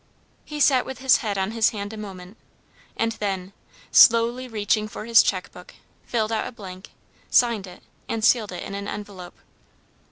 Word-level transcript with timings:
He 0.45 0.59
sat 0.59 0.83
with 0.83 0.97
his 0.97 1.17
head 1.17 1.37
on 1.37 1.51
his 1.51 1.69
hand 1.69 1.93
a 1.93 1.95
moment, 1.95 2.35
and 2.97 3.11
then, 3.19 3.53
slowly 3.91 4.47
reaching 4.47 4.87
for 4.87 5.05
his 5.05 5.21
check 5.21 5.51
book 5.51 5.75
filled 6.07 6.31
out 6.31 6.47
a 6.47 6.51
blank, 6.51 6.89
signed 7.29 7.67
it, 7.67 7.83
and 8.09 8.25
sealed 8.25 8.51
it 8.51 8.63
in 8.63 8.73
an 8.73 8.87
envelope. 8.87 9.37